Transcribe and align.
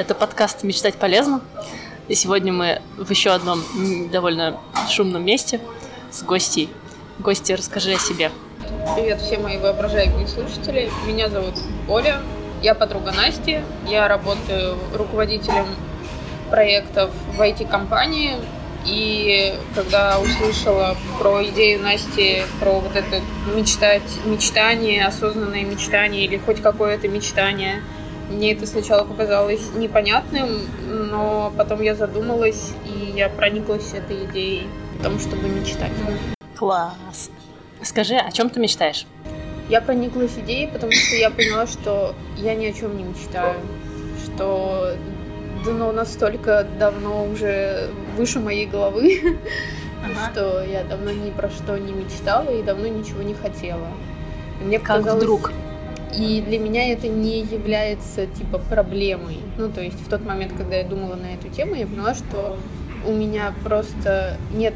Это 0.00 0.14
подкаст 0.14 0.62
«Мечтать 0.62 0.94
полезно». 0.94 1.42
И 2.08 2.14
сегодня 2.14 2.54
мы 2.54 2.80
в 2.96 3.10
еще 3.10 3.32
одном 3.32 3.62
довольно 4.10 4.58
шумном 4.88 5.26
месте 5.26 5.60
с 6.10 6.22
гостей. 6.22 6.70
Гости, 7.18 7.52
расскажи 7.52 7.92
о 7.92 7.98
себе. 7.98 8.30
Привет 8.96 9.20
всем 9.20 9.42
мои 9.42 9.58
воображаемые 9.58 10.26
слушатели. 10.26 10.90
Меня 11.06 11.28
зовут 11.28 11.52
Оля. 11.86 12.22
Я 12.62 12.74
подруга 12.74 13.12
Насти. 13.12 13.60
Я 13.86 14.08
работаю 14.08 14.78
руководителем 14.94 15.66
проектов 16.48 17.10
в 17.36 17.38
IT-компании. 17.38 18.38
И 18.86 19.54
когда 19.74 20.18
услышала 20.18 20.96
про 21.18 21.44
идею 21.44 21.82
Насти, 21.82 22.44
про 22.58 22.80
вот 22.80 22.96
это 22.96 23.20
мечтать, 23.54 24.00
мечтание, 24.24 25.04
осознанное 25.04 25.64
мечтание 25.64 26.24
или 26.24 26.38
хоть 26.38 26.62
какое-то 26.62 27.06
мечтание– 27.06 27.82
мне 28.30 28.52
это 28.52 28.66
сначала 28.66 29.04
показалось 29.04 29.74
непонятным, 29.74 30.48
но 30.88 31.52
потом 31.56 31.82
я 31.82 31.94
задумалась, 31.94 32.72
и 32.86 33.12
я 33.16 33.28
прониклась 33.28 33.92
этой 33.92 34.24
идеей 34.26 34.68
о 34.98 35.04
том, 35.04 35.18
чтобы 35.18 35.48
мечтать. 35.48 35.90
Класс. 36.56 37.30
Скажи, 37.82 38.16
о 38.16 38.30
чем 38.30 38.50
ты 38.50 38.60
мечтаешь? 38.60 39.06
Я 39.68 39.80
прониклась 39.80 40.36
идеей, 40.36 40.68
потому 40.68 40.92
что 40.92 41.16
я 41.16 41.30
поняла, 41.30 41.66
что 41.66 42.14
я 42.36 42.54
ни 42.54 42.66
о 42.66 42.72
чем 42.72 42.96
не 42.96 43.04
мечтаю, 43.04 43.54
что 44.24 44.96
дно 45.64 45.92
настолько 45.92 46.66
давно 46.78 47.24
уже 47.24 47.90
выше 48.16 48.40
моей 48.40 48.66
головы, 48.66 49.38
ага. 50.04 50.30
что 50.30 50.64
я 50.64 50.84
давно 50.84 51.10
ни 51.10 51.30
про 51.30 51.48
что 51.50 51.78
не 51.78 51.92
мечтала 51.92 52.50
и 52.50 52.62
давно 52.62 52.88
ничего 52.88 53.22
не 53.22 53.34
хотела. 53.34 53.88
И 54.60 54.64
мне 54.64 54.78
как 54.78 54.98
показалось... 54.98 55.22
вдруг? 55.22 55.52
И 56.16 56.40
для 56.40 56.58
меня 56.58 56.92
это 56.92 57.08
не 57.08 57.40
является 57.40 58.26
типа 58.26 58.58
проблемой. 58.58 59.38
Ну, 59.56 59.70
то 59.70 59.80
есть 59.80 60.00
в 60.00 60.08
тот 60.08 60.24
момент, 60.24 60.52
когда 60.56 60.76
я 60.76 60.84
думала 60.84 61.14
на 61.14 61.34
эту 61.34 61.48
тему, 61.48 61.74
я 61.74 61.86
поняла, 61.86 62.14
что 62.14 62.56
у 63.06 63.12
меня 63.12 63.54
просто 63.62 64.36
нет 64.52 64.74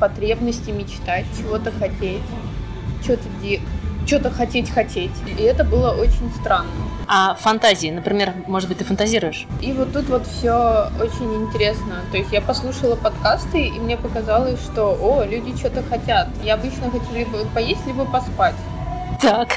потребности 0.00 0.70
мечтать, 0.70 1.24
чего-то 1.38 1.70
хотеть, 1.70 2.22
что-то 3.02 3.22
де... 3.42 3.60
что-то 4.06 4.30
хотеть 4.30 4.70
хотеть. 4.70 5.12
И 5.38 5.42
это 5.42 5.64
было 5.64 5.90
очень 5.92 6.30
странно. 6.40 6.70
А 7.06 7.34
фантазии, 7.34 7.90
например, 7.90 8.32
может 8.46 8.68
быть, 8.68 8.78
ты 8.78 8.84
фантазируешь? 8.84 9.46
И 9.60 9.72
вот 9.72 9.92
тут 9.92 10.08
вот 10.08 10.26
все 10.26 10.90
очень 11.00 11.44
интересно. 11.44 12.00
То 12.10 12.16
есть 12.16 12.32
я 12.32 12.40
послушала 12.40 12.96
подкасты, 12.96 13.66
и 13.66 13.78
мне 13.78 13.96
показалось, 13.96 14.60
что, 14.60 14.96
о, 15.00 15.24
люди 15.24 15.56
что-то 15.56 15.82
хотят. 15.82 16.28
Я 16.42 16.54
обычно 16.54 16.90
хочу 16.90 17.14
либо 17.14 17.44
поесть, 17.54 17.86
либо 17.86 18.04
поспать. 18.04 18.54
Так. 19.24 19.48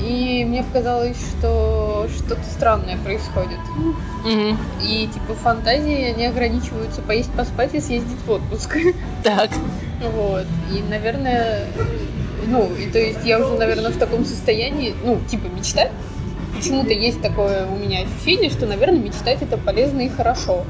И 0.00 0.44
мне 0.46 0.62
показалось, 0.62 1.16
что 1.18 2.06
что-то 2.14 2.42
странное 2.44 2.96
происходит. 2.98 3.58
Угу. 3.76 4.56
И 4.82 5.08
типа 5.12 5.34
фантазии, 5.34 6.12
они 6.12 6.26
ограничиваются 6.26 7.02
поесть, 7.02 7.32
поспать 7.32 7.74
и 7.74 7.80
съездить 7.80 8.18
в 8.26 8.30
отпуск. 8.30 8.76
Так. 9.24 9.50
Вот. 10.14 10.46
И, 10.72 10.82
наверное, 10.88 11.66
ну, 12.46 12.70
и 12.74 12.86
то 12.86 12.98
есть 12.98 13.24
я 13.24 13.40
уже, 13.40 13.58
наверное, 13.58 13.90
в 13.90 13.98
таком 13.98 14.24
состоянии, 14.24 14.94
ну, 15.04 15.18
типа 15.28 15.48
мечтать. 15.48 15.90
Почему-то 16.54 16.92
есть 16.92 17.20
такое 17.20 17.66
у 17.66 17.76
меня 17.76 18.02
ощущение, 18.02 18.50
что, 18.50 18.66
наверное, 18.66 19.00
мечтать 19.00 19.42
это 19.42 19.58
полезно 19.58 20.02
и 20.02 20.08
хорошо. 20.08 20.64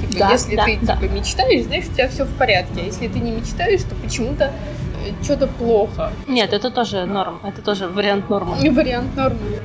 Типа, 0.00 0.18
да, 0.18 0.30
если 0.32 0.56
да, 0.56 0.64
ты 0.64 0.78
да. 0.82 0.96
типа 0.96 1.12
мечтаешь, 1.12 1.64
знаешь, 1.64 1.84
у 1.90 1.92
тебя 1.92 2.08
все 2.08 2.24
в 2.24 2.34
порядке. 2.36 2.80
А 2.80 2.84
если 2.84 3.08
ты 3.08 3.18
не 3.18 3.32
мечтаешь, 3.32 3.82
то 3.82 3.94
почему-то 3.96 4.52
что-то 5.22 5.46
плохо. 5.46 6.12
Нет, 6.26 6.52
это 6.52 6.70
тоже 6.70 7.04
норм. 7.04 7.40
Это 7.44 7.62
тоже 7.62 7.88
вариант 7.88 8.28
нормы. 8.28 8.56
Вариант 8.70 9.16
нормы. 9.16 9.60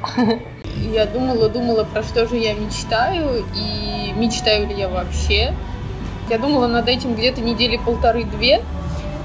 Я 0.94 1.06
думала, 1.06 1.50
думала, 1.50 1.84
про 1.84 2.04
что 2.04 2.28
же 2.28 2.36
я 2.36 2.54
мечтаю, 2.54 3.46
и 3.56 4.14
мечтаю 4.18 4.68
ли 4.68 4.76
я 4.76 4.90
вообще. 4.90 5.54
Я 6.30 6.38
думала 6.38 6.68
над 6.68 6.88
этим 6.88 7.16
где-то 7.16 7.42
недели 7.42 7.78
полторы-две. 7.78 8.62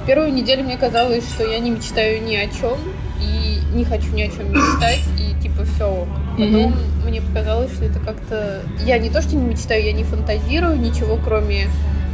Первую 0.07 0.33
неделю 0.33 0.65
мне 0.65 0.77
казалось, 0.77 1.29
что 1.29 1.47
я 1.47 1.59
не 1.59 1.71
мечтаю 1.71 2.23
ни 2.23 2.35
о 2.37 2.47
чем, 2.49 2.79
и 3.21 3.61
не 3.75 3.85
хочу 3.85 4.13
ни 4.13 4.23
о 4.23 4.29
чем 4.29 4.51
мечтать, 4.51 5.03
и 5.19 5.41
типа 5.41 5.65
все. 5.65 6.07
Потом 6.33 6.73
mm-hmm. 6.73 7.09
мне 7.09 7.21
показалось, 7.21 7.73
что 7.73 7.85
это 7.85 7.99
как-то... 8.01 8.63
Я 8.85 8.99
не 8.99 9.11
то, 9.11 9.21
что 9.21 9.37
не 9.37 9.45
мечтаю, 9.45 9.85
я 9.85 9.93
не 9.93 10.05
фантазирую 10.05 10.79
ничего, 10.79 11.19
кроме 11.23 11.67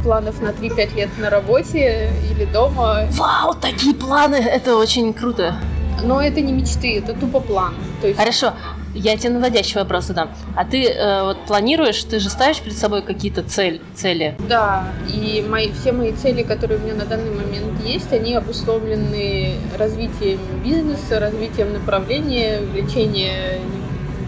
планов 0.03 0.41
на 0.41 0.49
3-5 0.49 0.95
лет 0.95 1.09
на 1.17 1.29
работе 1.29 2.09
или 2.31 2.45
дома. 2.45 3.07
Вау, 3.11 3.53
такие 3.53 3.93
планы! 3.93 4.35
Это 4.35 4.75
очень 4.75 5.13
круто. 5.13 5.55
Но 6.03 6.21
это 6.21 6.41
не 6.41 6.53
мечты, 6.53 6.97
это 6.97 7.13
тупо 7.13 7.39
план. 7.39 7.73
То 8.01 8.07
есть... 8.07 8.19
Хорошо, 8.19 8.53
я 8.93 9.17
тебе 9.17 9.31
наводящий 9.31 9.79
вопрос 9.79 10.05
задам. 10.05 10.29
А 10.55 10.65
ты 10.65 10.85
э, 10.85 11.23
вот 11.23 11.45
планируешь, 11.45 12.03
ты 12.03 12.19
же 12.19 12.29
ставишь 12.29 12.59
перед 12.59 12.77
собой 12.77 13.01
какие-то 13.01 13.43
цель, 13.43 13.81
цели? 13.95 14.35
Да, 14.47 14.87
и 15.07 15.45
мои, 15.47 15.71
все 15.71 15.91
мои 15.91 16.13
цели, 16.13 16.43
которые 16.43 16.79
у 16.79 16.83
меня 16.83 16.95
на 16.95 17.05
данный 17.05 17.31
момент 17.31 17.81
есть, 17.83 18.11
они 18.13 18.35
обусловлены 18.35 19.55
развитием 19.77 20.39
бизнеса, 20.63 21.19
развитием 21.19 21.73
направления, 21.73 22.59
увеличением 22.59 23.61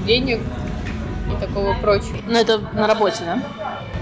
денег 0.05 0.39
и 1.31 1.39
такого 1.39 1.73
прочего. 1.75 2.17
Но 2.27 2.39
это 2.39 2.59
на 2.73 2.87
работе, 2.87 3.23
да? 3.25 3.43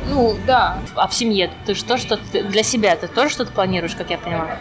Ну, 0.10 0.36
да. 0.46 0.80
А 0.96 1.08
в 1.08 1.14
семье 1.14 1.52
ты 1.66 1.74
что, 1.74 1.98
что 1.98 2.18
для 2.32 2.64
себя 2.64 2.96
ты 2.96 3.08
тоже 3.08 3.30
что-то 3.30 3.52
планируешь, 3.52 3.96
как 3.96 4.10
я 4.10 4.18
понимаю? 4.18 4.58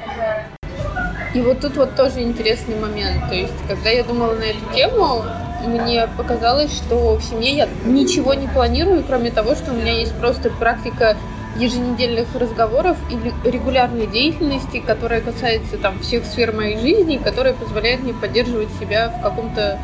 И 1.35 1.41
вот 1.41 1.61
тут 1.61 1.77
вот 1.77 1.95
тоже 1.95 2.23
интересный 2.23 2.79
момент. 2.79 3.29
То 3.29 3.35
есть, 3.35 3.53
когда 3.69 3.91
я 3.91 4.05
думала 4.05 4.33
на 4.35 4.45
эту 4.45 4.75
тему, 4.75 5.23
мне 5.67 6.09
показалось, 6.17 6.75
что 6.75 7.17
в 7.17 7.23
семье 7.23 7.57
я 7.57 7.69
ничего 7.85 8.35
не 8.35 8.49
планирую, 8.49 9.05
кроме 9.05 9.31
того, 9.31 9.55
что 9.55 9.73
у 9.73 9.75
меня 9.75 9.93
есть 9.93 10.15
просто 10.19 10.51
практика 10.51 11.17
еженедельных 11.59 12.35
разговоров 12.35 12.97
и 13.11 13.49
регулярной 13.49 14.07
деятельности, 14.07 14.83
которая 14.87 15.21
касается 15.21 15.79
там 15.79 16.01
всех 16.01 16.25
сфер 16.25 16.53
моей 16.53 16.79
жизни, 16.79 17.17
которая 17.17 17.55
позволяет 17.55 18.03
мне 18.03 18.15
поддерживать 18.15 18.69
себя 18.79 19.09
в 19.09 19.23
каком-то 19.23 19.79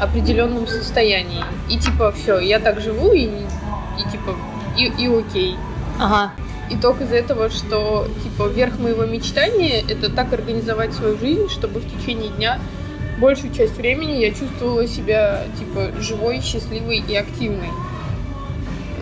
определенном 0.00 0.66
состоянии. 0.66 1.44
И 1.68 1.78
типа 1.78 2.12
все, 2.12 2.38
я 2.38 2.58
так 2.58 2.80
живу 2.80 3.12
и, 3.12 3.30
и 4.76 4.84
и, 4.84 5.04
и 5.04 5.06
окей. 5.06 5.56
Ага. 6.00 6.32
Итог 6.70 7.00
из 7.00 7.12
этого, 7.12 7.50
что 7.50 8.08
типа 8.22 8.48
верх 8.48 8.78
моего 8.78 9.04
мечтания 9.04 9.84
это 9.86 10.10
так 10.10 10.32
организовать 10.32 10.94
свою 10.94 11.18
жизнь, 11.18 11.48
чтобы 11.48 11.80
в 11.80 11.90
течение 11.90 12.30
дня 12.30 12.58
большую 13.18 13.52
часть 13.52 13.76
времени 13.76 14.12
я 14.12 14.30
чувствовала 14.32 14.86
себя 14.86 15.44
типа 15.58 15.92
живой, 16.00 16.40
счастливой 16.40 16.98
и 17.06 17.14
активной. 17.14 17.68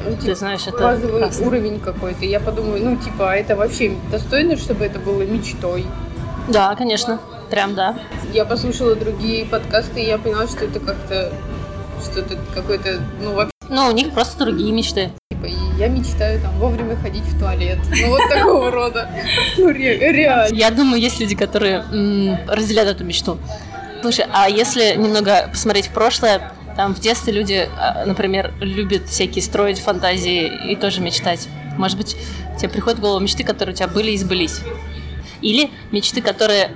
Ну, 0.04 0.16
Ты 0.16 0.22
типа, 0.22 0.34
знаешь, 0.34 0.66
это 0.66 0.78
базовый 0.78 1.20
прекрасно. 1.20 1.46
уровень 1.46 1.80
какой-то. 1.80 2.24
Я 2.24 2.40
подумаю, 2.40 2.84
ну 2.84 2.96
типа, 2.96 3.32
а 3.32 3.34
это 3.36 3.54
вообще 3.54 3.92
достойно, 4.10 4.56
чтобы 4.56 4.84
это 4.84 4.98
было 4.98 5.22
мечтой? 5.22 5.86
Да, 6.48 6.74
конечно. 6.74 7.20
Прям 7.50 7.74
да. 7.74 7.96
Я 8.32 8.44
послушала 8.44 8.96
другие 8.96 9.44
подкасты, 9.44 10.02
и 10.02 10.06
я 10.06 10.18
поняла, 10.18 10.48
что 10.48 10.64
это 10.64 10.80
как-то 10.80 11.32
что-то 12.02 12.36
какое-то, 12.52 13.00
ну 13.22 13.34
вообще. 13.34 13.52
Ну, 13.68 13.86
у 13.86 13.92
них 13.92 14.10
просто 14.12 14.44
другие 14.44 14.72
мечты 14.72 15.12
мечтаю 16.02 16.40
там 16.40 16.58
вовремя 16.58 16.96
ходить 16.96 17.22
в 17.24 17.38
туалет. 17.38 17.78
Ну 17.90 18.08
вот 18.08 18.28
такого 18.28 18.70
рода. 18.70 19.08
Ну 19.56 19.70
реально. 19.70 20.54
Я 20.54 20.70
думаю, 20.70 21.00
есть 21.00 21.20
люди, 21.20 21.34
которые 21.34 21.84
разделяют 22.48 22.90
эту 22.90 23.04
мечту. 23.04 23.38
Слушай, 24.00 24.26
а 24.32 24.48
если 24.48 24.96
немного 24.96 25.48
посмотреть 25.50 25.86
в 25.86 25.90
прошлое, 25.90 26.52
там 26.76 26.94
в 26.94 27.00
детстве 27.00 27.32
люди, 27.32 27.68
а, 27.78 28.04
например, 28.04 28.52
любят 28.60 29.08
всякие 29.08 29.42
строить 29.42 29.78
фантазии 29.78 30.50
и 30.70 30.74
тоже 30.74 31.00
мечтать. 31.00 31.48
Может 31.76 31.96
быть, 31.96 32.16
тебе 32.58 32.68
приходят 32.68 32.98
в 32.98 33.02
голову 33.02 33.20
мечты, 33.20 33.44
которые 33.44 33.74
у 33.74 33.76
тебя 33.76 33.86
были 33.86 34.10
и 34.10 34.18
сбылись. 34.18 34.60
Или 35.40 35.70
мечты, 35.92 36.20
которые 36.20 36.70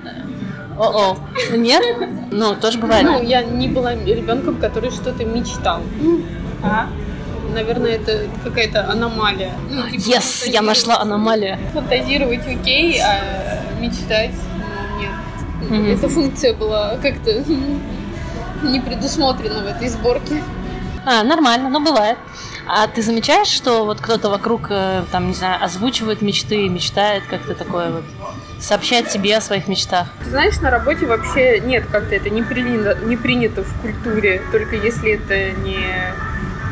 о-о. 0.79 1.17
Нет? 1.51 1.83
Ну, 2.31 2.55
тоже 2.55 2.77
бывает. 2.77 3.03
Ну, 3.03 3.21
я 3.23 3.43
не 3.43 3.67
была 3.67 3.93
ребенком, 3.95 4.55
который 4.57 4.91
что-то 4.91 5.25
мечтал. 5.25 5.81
Ага 6.63 6.87
наверное, 7.53 7.91
это 7.95 8.27
какая-то 8.43 8.89
аномалия. 8.89 9.53
Ну, 9.69 9.89
типа, 9.89 10.17
yes, 10.17 10.49
я 10.49 10.61
нашла 10.61 10.99
аномалию. 10.99 11.57
Фантазировать 11.73 12.47
окей, 12.47 12.99
а 13.01 13.61
мечтать 13.79 14.31
ну, 14.57 14.99
нет. 14.99 15.11
Mm-hmm. 15.61 15.93
Эта 15.93 16.09
функция 16.09 16.53
была 16.53 16.97
как-то 16.97 17.43
не 18.63 18.79
предусмотрена 18.79 19.63
в 19.63 19.67
этой 19.67 19.87
сборке. 19.89 20.43
А, 21.05 21.23
нормально, 21.23 21.69
но 21.69 21.79
бывает. 21.79 22.17
А 22.69 22.87
ты 22.87 23.01
замечаешь, 23.01 23.47
что 23.47 23.85
вот 23.85 24.01
кто-то 24.01 24.29
вокруг, 24.29 24.67
э, 24.69 25.03
там, 25.09 25.29
не 25.29 25.33
знаю, 25.33 25.63
озвучивает 25.63 26.21
мечты, 26.21 26.67
мечтает 26.67 27.23
как-то 27.29 27.55
такое 27.55 27.91
вот, 27.91 28.03
сообщает 28.59 29.07
тебе 29.07 29.37
о 29.37 29.41
своих 29.41 29.69
мечтах? 29.69 30.09
Ты 30.21 30.29
знаешь, 30.29 30.59
на 30.59 30.69
работе 30.69 31.05
вообще 31.05 31.61
нет, 31.61 31.85
как-то 31.89 32.13
это 32.13 32.29
не 32.29 32.43
принято, 32.43 32.97
не 33.05 33.15
принято 33.15 33.63
в 33.63 33.81
культуре, 33.81 34.41
только 34.51 34.75
если 34.75 35.13
это 35.13 35.57
не 35.61 35.79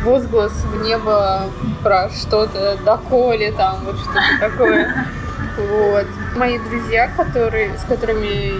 возглас 0.05 0.53
в 0.53 0.83
небо 0.83 1.49
про 1.83 2.09
что-то, 2.09 2.77
доколе 2.85 3.51
там, 3.51 3.83
вот 3.83 3.97
что-то 3.97 4.39
такое. 4.39 5.07
Вот. 5.57 6.05
Мои 6.37 6.59
друзья, 6.59 7.09
которые, 7.17 7.75
с 7.77 7.83
которыми 7.83 8.53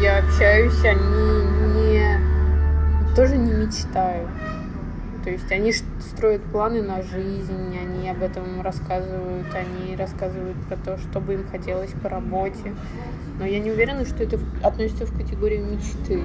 я 0.00 0.18
общаюсь, 0.18 0.84
они 0.84 1.44
не 1.74 2.18
тоже 3.14 3.36
не 3.36 3.52
мечтают. 3.52 4.28
То 5.22 5.30
есть 5.30 5.52
они 5.52 5.72
строят 5.72 6.42
планы 6.44 6.82
на 6.82 7.02
жизнь, 7.02 7.78
они 7.80 8.08
об 8.08 8.22
этом 8.22 8.60
рассказывают, 8.62 9.46
они 9.54 9.94
рассказывают 9.96 10.56
про 10.66 10.76
то, 10.76 10.98
что 10.98 11.20
бы 11.20 11.34
им 11.34 11.46
хотелось 11.48 11.92
по 12.02 12.08
работе. 12.08 12.74
Но 13.38 13.46
я 13.46 13.60
не 13.60 13.70
уверена, 13.70 14.04
что 14.04 14.24
это 14.24 14.38
относится 14.62 15.06
в 15.06 15.16
категорию 15.16 15.64
мечты. 15.64 16.24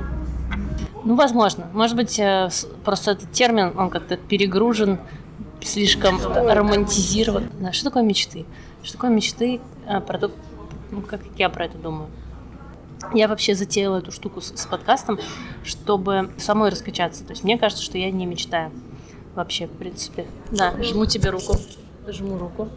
Ну, 1.04 1.16
возможно. 1.16 1.68
Может 1.74 1.96
быть, 1.96 2.20
э, 2.20 2.50
просто 2.84 3.12
этот 3.12 3.32
термин, 3.32 3.74
он 3.78 3.90
как-то 3.90 4.18
перегружен, 4.18 5.00
слишком 5.62 6.20
романтизирован. 6.22 7.50
Да, 7.60 7.72
что 7.72 7.86
такое 7.86 8.04
мечты? 8.04 8.46
Что 8.84 8.94
такое 8.94 9.10
мечты 9.12 9.60
а, 9.86 10.00
про 10.00 10.18
то, 10.18 10.32
ну, 10.92 11.02
как 11.02 11.22
я 11.38 11.50
про 11.50 11.66
это 11.66 11.78
думаю? 11.78 12.10
Я 13.14 13.28
вообще 13.28 13.56
затеяла 13.56 13.98
эту 13.98 14.12
штуку 14.12 14.42
с, 14.42 14.54
с 14.56 14.66
подкастом, 14.66 15.20
чтобы 15.64 16.32
самой 16.38 16.70
раскачаться. 16.70 17.24
То 17.24 17.32
есть 17.32 17.44
мне 17.44 17.58
кажется, 17.58 17.84
что 17.84 17.98
я 17.98 18.12
не 18.12 18.26
мечтаю. 18.26 18.72
Вообще, 19.36 19.68
в 19.68 19.72
принципе. 19.72 20.26
Да, 20.52 20.74
жму 20.82 21.06
тебе 21.06 21.30
руку. 21.30 21.56
Жму 22.10 22.38
руку. 22.38 22.70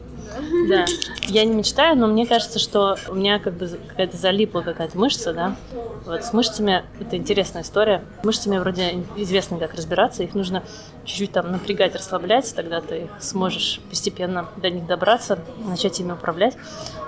Да. 0.68 0.84
Я 1.28 1.44
не 1.44 1.54
мечтаю, 1.54 1.96
но 1.96 2.06
мне 2.06 2.26
кажется, 2.26 2.58
что 2.58 2.96
у 3.08 3.14
меня 3.14 3.38
как 3.38 3.54
бы 3.54 3.68
какая-то 3.88 4.16
залипла 4.16 4.60
какая-то 4.60 4.98
мышца, 4.98 5.32
да. 5.32 5.56
Вот 6.04 6.24
с 6.24 6.32
мышцами 6.32 6.84
это 7.00 7.16
интересная 7.16 7.62
история. 7.62 8.02
Мышцами 8.24 8.58
вроде 8.58 9.04
известно, 9.16 9.58
как 9.58 9.74
разбираться. 9.74 10.22
Их 10.22 10.34
нужно 10.34 10.62
чуть-чуть 11.04 11.32
там 11.32 11.52
напрягать, 11.52 11.94
расслаблять, 11.94 12.52
тогда 12.54 12.80
ты 12.80 13.08
сможешь 13.20 13.80
постепенно 13.88 14.48
до 14.56 14.70
них 14.70 14.86
добраться, 14.86 15.38
начать 15.64 16.00
ими 16.00 16.12
управлять. 16.12 16.56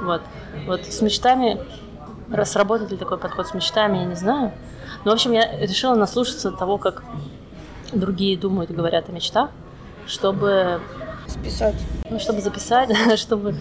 Вот. 0.00 0.22
Вот 0.66 0.84
с 0.86 1.00
мечтами 1.02 1.58
Сработает 2.44 2.90
ли 2.90 2.96
такой 2.96 3.18
подход 3.18 3.46
с 3.46 3.54
мечтами, 3.54 3.98
я 3.98 4.04
не 4.04 4.14
знаю. 4.14 4.52
Но, 5.04 5.10
в 5.10 5.14
общем, 5.14 5.32
я 5.32 5.60
решила 5.60 5.94
наслушаться 5.94 6.50
того, 6.50 6.78
как 6.78 7.04
другие 7.92 8.38
думают 8.38 8.70
и 8.70 8.74
говорят 8.74 9.08
о 9.08 9.12
мечтах, 9.12 9.50
чтобы... 10.06 10.80
Списать. 11.32 11.74
Ну, 12.10 12.18
чтобы 12.18 12.40
записать, 12.40 12.90
чтобы 13.18 13.54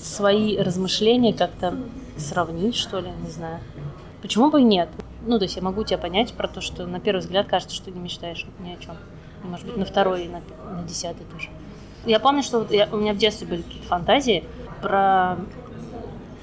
свои 0.00 0.56
размышления 0.58 1.34
как-то 1.34 1.74
сравнить, 2.16 2.74
что 2.74 3.00
ли, 3.00 3.10
не 3.22 3.30
знаю. 3.30 3.60
Почему 4.22 4.50
бы 4.50 4.62
и 4.62 4.64
нет? 4.64 4.88
Ну, 5.26 5.38
то 5.38 5.44
есть 5.44 5.56
я 5.56 5.62
могу 5.62 5.84
тебя 5.84 5.98
понять 5.98 6.32
про 6.32 6.48
то, 6.48 6.60
что 6.60 6.86
на 6.86 7.00
первый 7.00 7.20
взгляд 7.20 7.46
кажется, 7.48 7.76
что 7.76 7.90
не 7.90 8.00
мечтаешь 8.00 8.46
ни 8.60 8.72
о 8.72 8.76
чем. 8.76 8.96
Может 9.42 9.66
быть, 9.66 9.76
на 9.76 9.84
второй 9.84 10.24
и 10.24 10.28
на, 10.28 10.40
на 10.70 10.82
десятый 10.84 11.26
тоже. 11.32 11.50
Я 12.06 12.18
помню, 12.18 12.42
что 12.42 12.60
вот 12.60 12.70
я, 12.70 12.88
у 12.90 12.96
меня 12.96 13.12
в 13.12 13.18
детстве 13.18 13.46
были 13.46 13.62
какие-то 13.62 13.88
фантазии 13.88 14.44
про 14.80 15.36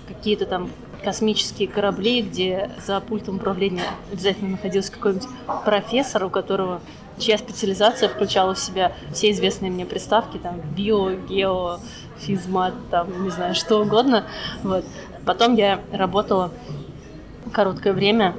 какие-то 0.07 0.45
там 0.45 0.69
космические 1.03 1.67
корабли, 1.67 2.21
где 2.21 2.69
за 2.85 2.99
пультом 3.01 3.37
управления 3.37 3.83
обязательно 4.11 4.51
находился 4.51 4.91
какой-нибудь 4.91 5.27
профессор, 5.65 6.25
у 6.25 6.29
которого 6.29 6.81
чья 7.19 7.37
специализация 7.37 8.09
включала 8.09 8.53
в 8.53 8.59
себя 8.59 8.93
все 9.11 9.31
известные 9.31 9.71
мне 9.71 9.85
приставки, 9.85 10.37
там, 10.37 10.59
био, 10.75 11.11
гео, 11.11 11.79
физмат, 12.19 12.73
там, 12.89 13.23
не 13.23 13.29
знаю, 13.29 13.55
что 13.55 13.81
угодно. 13.81 14.25
Вот. 14.63 14.85
Потом 15.25 15.55
я 15.55 15.79
работала 15.91 16.51
короткое 17.51 17.93
время, 17.93 18.35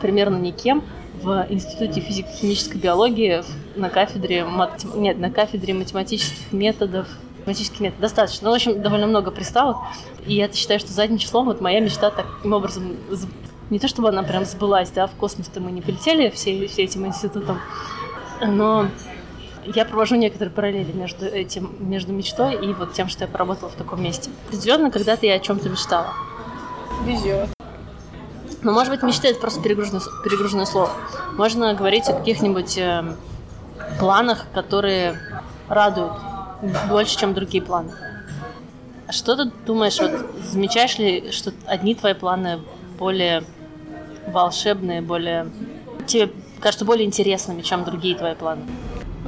примерно 0.00 0.36
никем, 0.36 0.82
в 1.22 1.46
Институте 1.48 2.00
физико-химической 2.00 2.76
биологии 2.76 3.42
на 3.76 3.88
кафедре, 3.88 4.44
мат... 4.44 4.84
нет, 4.94 5.18
на 5.18 5.30
кафедре 5.30 5.72
математических 5.74 6.52
методов 6.52 7.06
математических 7.44 7.80
методов 7.80 8.00
достаточно. 8.00 8.46
Ну, 8.46 8.52
в 8.52 8.54
общем, 8.54 8.82
довольно 8.82 9.06
много 9.06 9.30
приставок. 9.30 9.76
И 10.26 10.34
я 10.34 10.50
считаю, 10.50 10.80
что 10.80 10.92
задним 10.92 11.18
числом 11.18 11.44
вот 11.44 11.60
моя 11.60 11.80
мечта 11.80 12.10
таким 12.10 12.52
образом 12.52 12.96
не 13.70 13.78
то 13.78 13.88
чтобы 13.88 14.10
она 14.10 14.22
прям 14.22 14.44
сбылась, 14.44 14.90
да, 14.90 15.06
в 15.06 15.12
космос-то 15.12 15.60
мы 15.60 15.72
не 15.72 15.80
полетели 15.80 16.30
все, 16.30 16.66
все 16.66 16.84
этим 16.84 17.06
институтом, 17.06 17.60
но 18.46 18.88
я 19.64 19.84
провожу 19.84 20.16
некоторые 20.16 20.52
параллели 20.52 20.92
между 20.92 21.26
этим, 21.26 21.74
между 21.78 22.12
мечтой 22.12 22.54
и 22.54 22.72
вот 22.72 22.92
тем, 22.92 23.08
что 23.08 23.24
я 23.24 23.28
поработала 23.28 23.70
в 23.70 23.74
таком 23.74 24.02
месте. 24.02 24.30
Определенно, 24.48 24.90
когда-то 24.90 25.26
я 25.26 25.34
о 25.34 25.38
чем-то 25.38 25.68
мечтала. 25.68 26.12
Везет. 27.04 27.48
Но, 28.62 28.72
может 28.72 28.92
быть, 28.92 29.02
мечта 29.02 29.28
это 29.28 29.40
просто 29.40 29.62
перегруженное, 29.62 30.02
перегруженное 30.24 30.64
слово. 30.64 30.90
Можно 31.32 31.74
говорить 31.74 32.08
о 32.08 32.14
каких-нибудь 32.14 32.78
э, 32.78 33.14
планах, 33.98 34.46
которые 34.54 35.18
радуют 35.68 36.14
больше, 36.88 37.18
чем 37.18 37.34
другие 37.34 37.62
планы. 37.62 37.92
А 39.06 39.12
что 39.12 39.36
ты 39.36 39.50
думаешь, 39.66 39.98
вот 39.98 40.12
замечаешь 40.42 40.98
ли, 40.98 41.30
что 41.30 41.52
одни 41.66 41.94
твои 41.94 42.14
планы 42.14 42.60
более 42.98 43.44
волшебные, 44.26 45.02
более 45.02 45.50
тебе 46.06 46.30
кажется 46.64 46.86
более 46.86 47.04
интересными, 47.04 47.60
чем 47.60 47.84
другие 47.84 48.16
твои 48.16 48.34
планы? 48.34 48.62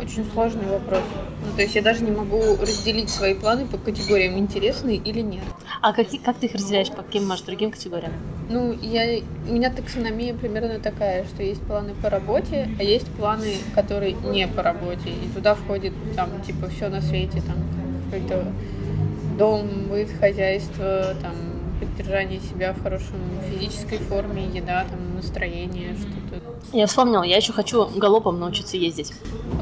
Очень 0.00 0.24
сложный 0.32 0.66
вопрос. 0.68 1.02
Ну, 1.44 1.54
то 1.54 1.60
есть 1.60 1.74
я 1.74 1.82
даже 1.82 2.02
не 2.02 2.10
могу 2.10 2.40
разделить 2.56 3.10
свои 3.10 3.34
планы 3.34 3.66
по 3.66 3.76
категориям 3.76 4.38
интересные 4.38 4.96
или 4.96 5.20
нет. 5.20 5.44
А 5.82 5.92
как, 5.92 6.06
как 6.24 6.38
ты 6.38 6.46
их 6.46 6.54
разделяешь 6.54 6.88
по 6.90 7.02
каким, 7.02 7.26
может, 7.28 7.44
другим 7.44 7.70
категориям? 7.70 8.12
Ну, 8.48 8.72
я, 8.80 9.20
у 9.48 9.52
меня 9.52 9.70
таксономия 9.70 10.32
примерно 10.32 10.80
такая, 10.80 11.26
что 11.26 11.42
есть 11.42 11.60
планы 11.60 11.92
по 12.02 12.08
работе, 12.08 12.70
а 12.78 12.82
есть 12.82 13.06
планы, 13.08 13.56
которые 13.74 14.12
не 14.12 14.48
по 14.48 14.62
работе. 14.62 15.10
И 15.10 15.28
туда 15.34 15.54
входит 15.54 15.92
там, 16.14 16.30
типа, 16.40 16.68
все 16.68 16.88
на 16.88 17.02
свете, 17.02 17.42
там, 17.42 17.56
какой-то 18.06 18.46
дом, 19.38 19.68
быт, 19.90 20.08
хозяйство, 20.18 21.14
там, 21.20 21.34
поддержание 21.96 22.40
себя 22.40 22.72
в 22.72 22.82
хорошем 22.82 23.16
физической 23.50 23.98
форме, 23.98 24.46
еда, 24.46 24.84
там, 24.90 25.16
настроение, 25.16 25.96
что-то. 25.96 26.76
Я 26.76 26.86
вспомнила, 26.86 27.22
я 27.22 27.36
еще 27.36 27.52
хочу 27.52 27.86
галопом 27.96 28.38
научиться 28.38 28.76
ездить. 28.76 29.14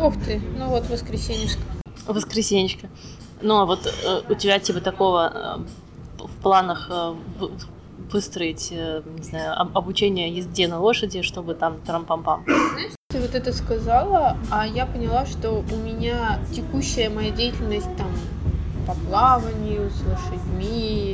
Ух 0.03 0.15
ты, 0.25 0.41
ну 0.59 0.69
вот 0.69 0.89
воскресенечко. 0.89 1.61
Воскресенечко. 2.07 2.89
Ну, 3.41 3.59
а 3.59 3.67
вот 3.67 3.87
э, 3.87 4.21
у 4.29 4.35
тебя 4.35 4.59
типа 4.59 4.81
такого 4.81 5.67
э, 6.19 6.25
в 6.25 6.43
планах 6.43 6.89
э, 6.91 7.15
выстроить, 8.11 8.69
э, 8.73 9.03
не 9.17 9.23
знаю, 9.23 9.61
об, 9.61 9.77
обучение 9.77 10.35
езде 10.35 10.67
на 10.67 10.81
лошади, 10.81 11.23
чтобы 11.23 11.55
там 11.55 11.77
трам-пам-пам. 11.87 12.45
Ты 13.11 13.21
вот 13.21 13.35
это 13.35 13.53
сказала, 13.53 14.37
а 14.51 14.67
я 14.67 14.87
поняла, 14.87 15.25
что 15.25 15.63
у 15.73 15.77
меня 15.77 16.41
текущая 16.53 17.09
моя 17.11 17.31
деятельность 17.31 17.95
там 17.97 18.11
по 18.87 18.95
плаванию, 18.95 19.91
с 19.91 20.03
лошадьми, 20.03 21.14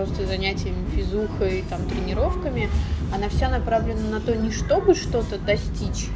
просто 0.00 0.26
занятиями 0.26 0.86
физухой, 0.96 1.62
там, 1.68 1.84
тренировками, 1.84 2.70
она 3.14 3.28
вся 3.28 3.50
направлена 3.50 4.08
на 4.08 4.20
то, 4.20 4.34
не 4.34 4.50
чтобы 4.50 4.94
что-то 4.94 5.36
достичь, 5.38 6.08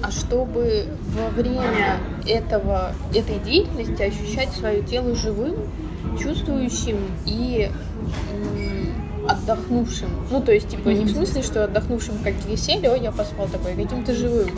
а 0.00 0.12
чтобы 0.12 0.86
во 1.16 1.28
время 1.30 1.98
этого, 2.24 2.92
этой 3.12 3.40
деятельности 3.40 4.00
ощущать 4.02 4.50
свое 4.52 4.82
тело 4.82 5.16
живым, 5.16 5.56
чувствующим 6.22 6.98
и 7.26 7.68
отдохнувшим. 9.28 10.10
Ну, 10.30 10.40
то 10.40 10.52
есть, 10.52 10.68
типа, 10.68 10.90
не 10.90 11.04
в 11.04 11.10
смысле, 11.10 11.42
что 11.42 11.64
отдохнувшим 11.64 12.18
как 12.22 12.34
кисели, 12.34 12.86
ой, 12.86 13.00
я 13.00 13.10
поспал 13.10 13.48
такой, 13.48 13.74
каким-то 13.74 14.14
живым. 14.14 14.50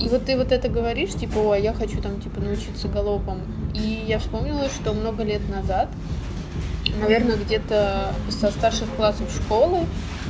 И 0.00 0.08
вот 0.08 0.24
ты 0.24 0.36
вот 0.36 0.50
это 0.50 0.68
говоришь, 0.68 1.12
типа, 1.12 1.38
о, 1.38 1.54
я 1.54 1.72
хочу 1.72 2.02
там, 2.02 2.20
типа, 2.20 2.40
научиться 2.40 2.88
галопом. 2.88 3.38
И 3.76 4.04
я 4.08 4.18
вспомнила, 4.18 4.68
что 4.68 4.92
много 4.92 5.22
лет 5.22 5.48
назад, 5.48 5.88
наверное, 7.00 7.36
где-то 7.36 8.14
со 8.30 8.50
старших 8.50 8.88
классов 8.96 9.30
школы, 9.30 9.80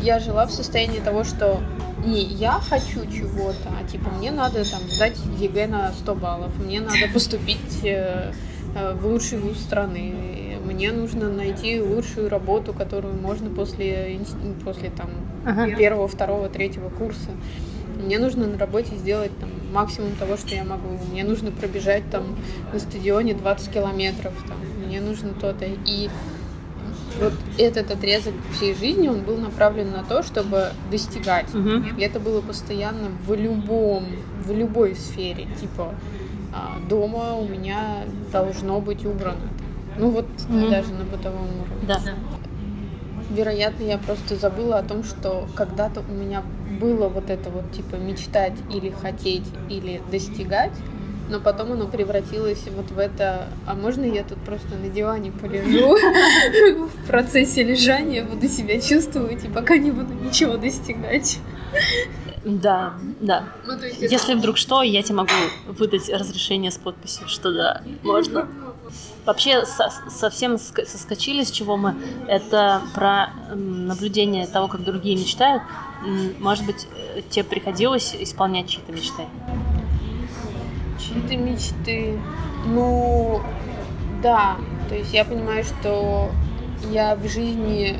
я 0.02 0.18
жила 0.18 0.46
в 0.46 0.52
состоянии 0.52 1.00
того, 1.00 1.24
что 1.24 1.60
не 2.04 2.22
я 2.22 2.60
хочу 2.60 3.06
чего-то, 3.06 3.70
а 3.80 3.88
типа 3.88 4.10
мне 4.10 4.30
надо 4.30 4.68
там 4.68 4.80
сдать 4.90 5.16
ЕГЭ 5.38 5.66
на 5.66 5.92
100 5.92 6.14
баллов, 6.14 6.52
мне 6.58 6.80
надо 6.80 7.08
поступить 7.12 7.82
э, 7.82 8.32
э, 8.74 8.94
в 8.94 9.06
лучший 9.06 9.38
вуз 9.38 9.58
страны, 9.58 10.58
мне 10.64 10.92
нужно 10.92 11.30
найти 11.30 11.80
лучшую 11.80 12.28
работу, 12.28 12.72
которую 12.72 13.14
можно 13.14 13.50
после, 13.50 14.18
после 14.64 14.90
там, 14.90 15.10
ага. 15.44 15.74
первого, 15.74 16.08
второго, 16.08 16.48
третьего 16.48 16.88
курса. 16.88 17.30
Мне 18.02 18.18
нужно 18.18 18.46
на 18.46 18.58
работе 18.58 18.96
сделать 18.96 19.30
там, 19.38 19.50
максимум 19.72 20.12
того, 20.16 20.36
что 20.36 20.54
я 20.54 20.64
могу. 20.64 20.98
Мне 21.10 21.24
нужно 21.24 21.50
пробежать 21.52 22.02
там 22.10 22.36
на 22.72 22.78
стадионе 22.78 23.34
20 23.34 23.72
километров. 23.72 24.32
Там. 24.48 24.56
Мне 24.86 25.00
нужно 25.00 25.30
то-то. 25.34 25.66
И 25.86 26.10
вот 27.20 27.32
этот 27.58 27.90
отрезок 27.90 28.34
всей 28.52 28.74
жизни, 28.74 29.08
он 29.08 29.20
был 29.22 29.36
направлен 29.36 29.90
на 29.90 30.04
то, 30.04 30.22
чтобы 30.22 30.70
достигать. 30.90 31.54
Угу. 31.54 31.98
И 31.98 32.02
это 32.02 32.20
было 32.20 32.40
постоянно 32.40 33.10
в 33.26 33.34
любом, 33.34 34.04
в 34.44 34.52
любой 34.52 34.94
сфере. 34.94 35.46
Типа, 35.60 35.94
а, 36.52 36.78
дома 36.88 37.34
у 37.34 37.46
меня 37.46 38.04
должно 38.32 38.80
быть 38.80 39.04
убрано. 39.04 39.48
Ну 39.98 40.10
вот 40.10 40.26
угу. 40.48 40.68
даже 40.68 40.92
на 40.92 41.04
бытовом 41.04 41.46
уровне. 41.60 41.86
Да. 41.86 42.00
Вероятно, 43.30 43.84
я 43.84 43.98
просто 43.98 44.36
забыла 44.36 44.78
о 44.78 44.82
том, 44.82 45.02
что 45.02 45.46
когда-то 45.54 46.02
у 46.08 46.12
меня 46.12 46.42
было 46.80 47.08
вот 47.08 47.30
это 47.30 47.50
вот 47.50 47.72
типа 47.72 47.96
мечтать 47.96 48.54
или 48.72 48.90
хотеть 48.90 49.46
или 49.68 50.00
достигать, 50.10 50.72
но 51.28 51.40
потом 51.40 51.72
оно 51.72 51.86
превратилось 51.86 52.62
вот 52.76 52.90
в 52.90 52.98
это, 52.98 53.48
а 53.66 53.74
можно 53.74 54.04
я 54.04 54.24
тут 54.24 54.38
просто 54.38 54.74
на 54.76 54.88
диване 54.88 55.32
полежу 55.32 55.96
в 56.86 57.06
процессе 57.06 57.62
лежания, 57.62 58.24
буду 58.24 58.48
себя 58.48 58.80
чувствовать 58.80 59.44
и 59.44 59.48
пока 59.48 59.76
не 59.76 59.90
буду 59.90 60.12
ничего 60.14 60.56
достигать. 60.56 61.38
Да, 62.44 62.94
да. 63.20 63.44
Ну, 63.66 63.78
есть 63.82 64.02
Если 64.02 64.34
вдруг 64.34 64.58
что, 64.58 64.82
я 64.82 65.02
тебе 65.02 65.16
могу 65.16 65.32
выдать 65.66 66.10
разрешение 66.10 66.70
с 66.70 66.76
подписью, 66.76 67.26
что 67.28 67.52
да, 67.52 67.82
можно. 68.02 68.46
Вообще 69.24 69.64
со- 69.64 69.90
совсем 70.10 70.58
соскочили, 70.58 71.42
с 71.42 71.50
чего 71.50 71.78
мы. 71.78 71.96
Это 72.28 72.82
про 72.94 73.30
наблюдение 73.54 74.46
того, 74.46 74.68
как 74.68 74.84
другие 74.84 75.16
мечтают. 75.16 75.62
Может 76.38 76.66
быть, 76.66 76.86
э, 77.14 77.22
тебе 77.30 77.44
приходилось 77.44 78.14
исполнять 78.18 78.68
чьи-то 78.68 78.92
мечты? 78.92 79.22
Чьи-то 80.98 81.36
мечты. 81.36 82.18
Ну, 82.66 83.40
да. 84.22 84.56
То 84.88 84.94
есть 84.94 85.12
я 85.12 85.24
понимаю, 85.24 85.64
что 85.64 86.30
я 86.90 87.16
в 87.16 87.26
жизни 87.28 87.96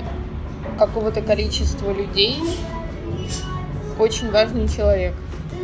какого-то 0.78 1.22
количества 1.22 1.92
людей 1.92 2.40
очень 3.98 4.30
важный 4.30 4.68
человек. 4.68 5.14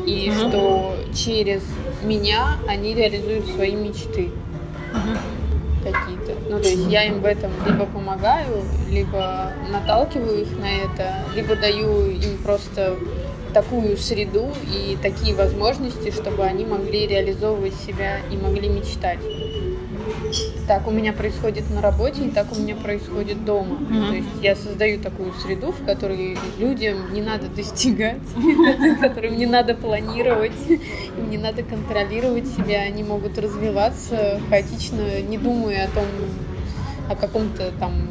И 0.06 0.30
Мгм. 0.30 0.48
что 0.48 0.96
через 1.14 1.62
меня 2.02 2.56
они 2.66 2.94
реализуют 2.94 3.46
свои 3.48 3.74
мечты 3.74 4.30
какие-то. 5.82 6.34
Ну, 6.48 6.60
то 6.60 6.68
есть 6.68 6.86
я 6.88 7.04
им 7.04 7.20
в 7.20 7.24
этом 7.24 7.50
либо 7.66 7.86
помогаю, 7.86 8.62
либо 8.90 9.52
наталкиваю 9.70 10.42
их 10.42 10.48
на 10.58 10.70
это, 10.70 11.24
либо 11.34 11.56
даю 11.56 12.06
им 12.10 12.38
просто 12.44 12.96
такую 13.52 13.96
среду 13.96 14.48
и 14.74 14.96
такие 15.02 15.34
возможности, 15.34 16.10
чтобы 16.10 16.44
они 16.44 16.64
могли 16.64 17.06
реализовывать 17.06 17.74
себя 17.74 18.18
и 18.30 18.36
могли 18.36 18.68
мечтать. 18.68 19.18
Так 20.66 20.86
у 20.86 20.90
меня 20.92 21.12
происходит 21.12 21.68
на 21.70 21.82
работе, 21.82 22.26
и 22.26 22.30
так 22.30 22.52
у 22.52 22.60
меня 22.60 22.76
происходит 22.76 23.44
дома. 23.44 23.76
Мгм. 23.76 24.08
То 24.08 24.14
есть 24.14 24.28
я 24.40 24.54
создаю 24.54 25.00
такую 25.00 25.32
среду, 25.34 25.72
в 25.72 25.84
которой 25.84 26.38
людям 26.58 27.12
не 27.12 27.22
надо 27.22 27.48
достигать, 27.48 28.20
которым 29.00 29.36
не 29.36 29.46
надо 29.46 29.74
планировать, 29.74 30.52
им 30.68 31.30
не 31.30 31.38
надо 31.38 31.62
контролировать 31.62 32.46
себя, 32.46 32.82
они 32.82 33.02
могут 33.02 33.36
развиваться 33.38 34.40
хаотично, 34.48 35.20
не 35.22 35.38
думая 35.38 35.86
о 35.86 35.88
том, 35.88 36.04
о 37.08 37.16
каком-то 37.16 37.72
там 37.80 38.08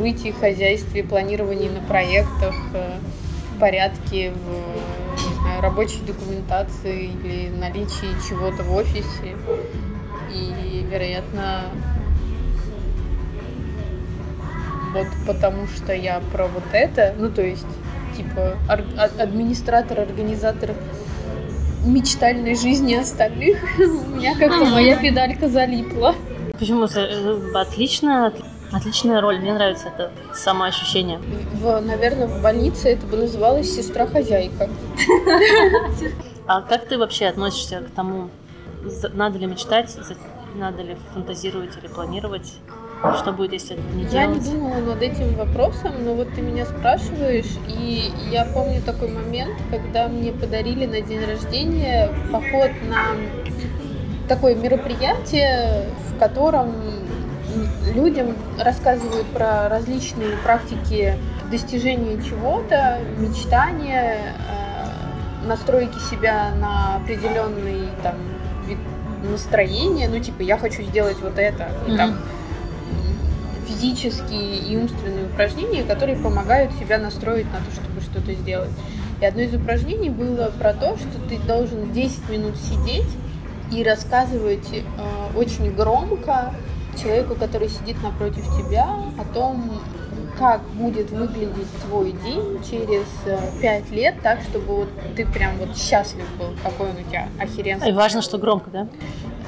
бытии, 0.00 0.32
хозяйстве, 0.32 1.04
планировании 1.04 1.68
на 1.68 1.80
проектах, 1.86 2.54
э, 2.74 2.94
порядке 3.60 4.32
в 4.32 5.28
не 5.28 5.34
знаю, 5.34 5.60
рабочей 5.62 6.00
документации 6.06 7.10
или 7.22 7.50
наличии 7.56 8.08
чего-то 8.28 8.62
в 8.62 8.74
офисе. 8.74 9.36
И, 10.34 10.86
вероятно, 10.90 11.64
вот 14.94 15.06
потому 15.26 15.66
что 15.68 15.92
я 15.94 16.20
про 16.32 16.46
вот 16.46 16.62
это, 16.72 17.14
ну 17.18 17.30
то 17.30 17.42
есть, 17.42 17.66
типа, 18.16 18.56
ар- 18.68 18.84
администратор, 19.18 20.00
организатор 20.00 20.70
мечтальной 21.84 22.54
жизни 22.56 22.94
остальных, 22.94 23.58
у 23.78 24.16
меня 24.16 24.34
как-то 24.36 24.64
моя 24.66 24.96
педалька 24.96 25.48
залипла. 25.48 26.14
Почему? 26.58 26.86
За- 26.86 27.00
э, 27.02 27.38
Отлично, 27.54 28.32
отличная 28.72 29.20
роль. 29.20 29.38
Мне 29.40 29.52
нравится 29.52 29.88
это 29.88 30.10
самоощущение. 30.34 31.18
В, 31.54 31.80
наверное, 31.80 32.26
в 32.26 32.42
больнице 32.42 32.90
это 32.90 33.06
бы 33.06 33.16
называлось 33.16 33.74
сестра-хозяйка. 33.74 34.68
А 36.46 36.62
как 36.62 36.86
ты 36.86 36.98
вообще 36.98 37.26
относишься 37.26 37.80
к 37.80 37.90
тому, 37.94 38.28
надо 39.12 39.38
ли 39.38 39.46
мечтать, 39.46 39.96
надо 40.54 40.82
ли 40.82 40.96
фантазировать 41.14 41.76
или 41.80 41.86
планировать? 41.86 42.54
Что 43.18 43.32
будет, 43.32 43.52
если 43.52 43.76
этого 43.76 43.96
не 43.96 44.02
Я 44.04 44.26
не 44.26 44.40
делать? 44.40 44.50
думала 44.52 44.80
над 44.80 45.00
этим 45.00 45.34
вопросом, 45.34 45.92
но 46.04 46.14
вот 46.14 46.34
ты 46.34 46.42
меня 46.42 46.66
спрашиваешь, 46.66 47.56
и 47.66 48.12
я 48.30 48.44
помню 48.44 48.82
такой 48.82 49.08
момент, 49.08 49.54
когда 49.70 50.06
мне 50.08 50.32
подарили 50.32 50.84
на 50.84 51.00
день 51.00 51.24
рождения 51.24 52.12
поход 52.30 52.70
на 52.90 53.16
такое 54.28 54.54
мероприятие, 54.54 55.86
в 56.10 56.18
котором 56.18 56.74
людям 57.90 58.36
рассказывают 58.58 59.26
про 59.28 59.68
различные 59.68 60.36
практики 60.44 61.14
достижения 61.50 62.22
чего-то, 62.22 63.00
мечтания, 63.18 64.34
э, 64.48 65.46
настройки 65.46 65.98
себя 66.10 66.52
на 66.54 66.96
определенный 66.96 67.88
там 68.02 68.14
вид 68.66 68.78
настроения, 69.30 70.08
ну 70.08 70.18
типа 70.20 70.42
я 70.42 70.56
хочу 70.56 70.82
сделать 70.82 71.18
вот 71.20 71.38
это, 71.38 71.68
и 71.86 71.96
там 71.96 72.16
физические 73.66 74.58
и 74.58 74.76
умственные 74.76 75.26
упражнения, 75.26 75.82
которые 75.82 76.18
помогают 76.18 76.72
себя 76.74 76.98
настроить 76.98 77.46
на 77.46 77.58
то, 77.58 77.72
чтобы 77.72 78.00
что-то 78.00 78.34
сделать. 78.34 78.70
И 79.20 79.24
одно 79.24 79.42
из 79.42 79.54
упражнений 79.54 80.10
было 80.10 80.50
про 80.58 80.72
то, 80.72 80.96
что 80.96 81.28
ты 81.28 81.38
должен 81.38 81.92
10 81.92 82.28
минут 82.30 82.56
сидеть 82.56 83.08
и 83.70 83.84
рассказывать 83.84 84.68
э, 84.72 84.82
очень 85.36 85.74
громко 85.74 86.54
человеку, 87.02 87.34
который 87.34 87.68
сидит 87.68 88.02
напротив 88.02 88.44
тебя, 88.56 88.88
о 89.18 89.34
том, 89.34 89.80
как 90.38 90.62
будет 90.74 91.10
выглядеть 91.10 91.68
твой 91.86 92.12
день 92.12 92.58
через 92.68 93.06
э, 93.26 93.38
5 93.60 93.90
лет, 93.90 94.14
так, 94.22 94.40
чтобы 94.40 94.74
вот 94.74 94.88
ты 95.14 95.26
прям 95.26 95.58
вот 95.58 95.76
счастлив 95.76 96.24
был, 96.38 96.54
какой 96.62 96.90
он 96.90 96.96
у 96.96 97.02
тебя 97.02 97.28
охеренский. 97.38 97.90
И 97.90 97.92
важно, 97.92 98.22
что 98.22 98.38
громко, 98.38 98.70
да? 98.70 98.88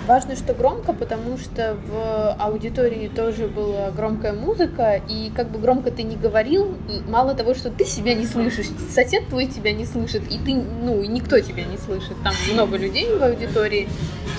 Важно, 0.06 0.34
что 0.36 0.52
громко, 0.52 0.92
потому 0.92 1.38
что 1.38 1.76
в 1.86 2.32
аудитории 2.34 3.08
тоже 3.08 3.46
была 3.46 3.90
громкая 3.92 4.32
музыка, 4.32 5.00
и 5.08 5.30
как 5.34 5.50
бы 5.50 5.58
громко 5.60 5.90
ты 5.92 6.02
не 6.02 6.16
говорил, 6.16 6.76
мало 7.08 7.34
того, 7.34 7.54
что 7.54 7.70
ты 7.70 7.84
себя 7.84 8.14
не 8.14 8.26
слышишь, 8.26 8.66
сосед 8.90 9.28
твой 9.28 9.46
тебя 9.46 9.72
не 9.72 9.86
слышит, 9.86 10.22
и 10.30 10.38
ты, 10.38 10.54
ну, 10.54 11.00
и 11.00 11.06
никто 11.06 11.38
тебя 11.38 11.64
не 11.64 11.78
слышит. 11.78 12.16
Там 12.24 12.34
много 12.52 12.76
людей 12.76 13.16
в 13.16 13.22
аудитории, 13.22 13.88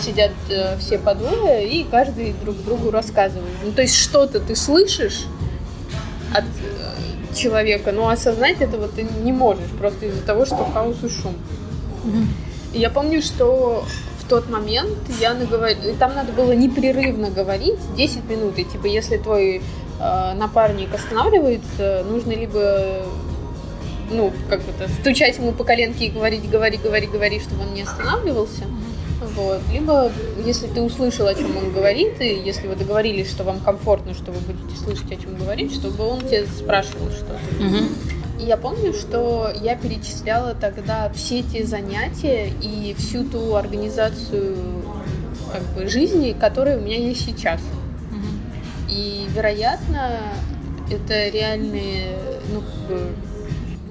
сидят 0.01 0.31
э, 0.49 0.77
все 0.77 0.97
по 0.97 1.15
двое, 1.15 1.67
и 1.67 1.83
каждый 1.83 2.33
друг 2.33 2.55
другу 2.63 2.91
рассказывает. 2.91 3.53
Ну, 3.63 3.71
то 3.71 3.81
есть 3.81 3.95
что-то 3.95 4.39
ты 4.39 4.55
слышишь 4.55 5.25
от 6.33 6.43
э, 6.43 7.35
человека, 7.35 7.91
но 7.91 8.09
осознать 8.09 8.61
этого 8.61 8.87
ты 8.87 9.03
не 9.23 9.31
можешь, 9.31 9.69
просто 9.79 10.07
из-за 10.07 10.21
того, 10.21 10.45
что 10.45 10.65
хаос 10.73 10.97
и 11.03 11.09
шум. 11.09 11.35
И 12.73 12.79
я 12.79 12.89
помню, 12.89 13.21
что 13.21 13.85
в 14.19 14.27
тот 14.27 14.49
момент 14.49 14.97
я 15.19 15.33
наговорила, 15.33 15.93
там 15.95 16.15
надо 16.15 16.31
было 16.31 16.53
непрерывно 16.53 17.29
говорить 17.29 17.79
10 17.95 18.29
минут, 18.29 18.57
и 18.57 18.63
типа 18.63 18.87
если 18.87 19.17
твой 19.17 19.61
э, 19.99 20.33
напарник 20.33 20.93
останавливается, 20.93 22.03
нужно 22.09 22.31
либо 22.31 23.05
ну, 24.11 24.31
как 24.49 24.61
это, 24.61 24.91
стучать 25.01 25.37
ему 25.37 25.51
по 25.51 25.63
коленке 25.63 26.05
и 26.05 26.09
говорить, 26.09 26.49
говори, 26.49 26.77
говори, 26.77 27.07
говори, 27.07 27.39
чтобы 27.39 27.63
он 27.63 27.73
не 27.73 27.81
останавливался. 27.81 28.65
Вот. 29.35 29.61
Либо, 29.71 30.11
если 30.45 30.67
ты 30.67 30.81
услышал, 30.81 31.27
о 31.27 31.33
чем 31.33 31.57
он 31.57 31.71
говорит, 31.73 32.21
и 32.21 32.35
если 32.35 32.67
вы 32.67 32.75
договорились, 32.75 33.29
что 33.29 33.43
вам 33.43 33.59
комфортно, 33.59 34.13
что 34.13 34.31
вы 34.31 34.39
будете 34.39 34.79
слышать, 34.79 35.11
о 35.11 35.15
чем 35.15 35.35
говорит, 35.35 35.73
чтобы 35.73 36.05
он 36.05 36.21
тебе 36.21 36.45
спрашивал 36.45 37.09
что-то. 37.09 37.39
Мгм. 37.63 37.89
И 38.39 38.45
я 38.45 38.57
помню, 38.57 38.93
что 38.93 39.51
я 39.61 39.75
перечисляла 39.75 40.53
тогда 40.53 41.11
все 41.15 41.41
те 41.41 41.65
занятия 41.65 42.51
и 42.61 42.95
всю 42.97 43.23
ту 43.23 43.55
организацию 43.55 44.55
как 45.51 45.63
бы, 45.75 45.87
жизни, 45.87 46.35
которая 46.39 46.77
у 46.77 46.81
меня 46.81 46.97
есть 46.97 47.25
сейчас. 47.25 47.61
Мгм. 48.11 48.39
И, 48.89 49.27
вероятно, 49.35 50.19
это 50.91 51.29
реальные, 51.29 52.17
ну, 52.51 52.61
как 52.61 52.89
бы... 52.89 53.09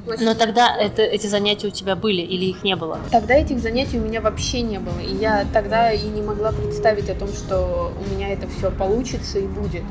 Но 0.07 0.35
тогда 0.35 0.77
это, 0.77 1.03
эти 1.03 1.27
занятия 1.27 1.69
у 1.69 1.71
тебя 1.71 1.95
были 1.95 2.23
или 2.23 2.47
их 2.47 2.65
не 2.65 2.75
было? 2.77 2.99
Тогда 3.11 3.35
этих 3.35 3.61
занятий 3.61 3.99
у 3.99 4.03
меня 4.03 4.21
вообще 4.21 4.63
не 4.63 4.79
было. 4.79 4.99
И 4.99 5.15
я 5.15 5.47
тогда 5.53 5.93
и 5.93 6.09
не 6.09 6.23
могла 6.23 6.53
представить 6.53 7.09
о 7.09 7.15
том, 7.15 7.29
что 7.29 7.93
у 7.97 8.15
меня 8.15 8.33
это 8.33 8.49
все 8.49 8.71
получится 8.71 9.39
и 9.39 9.47
будет. 9.47 9.85